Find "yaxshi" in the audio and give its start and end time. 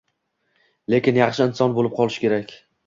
1.21-1.49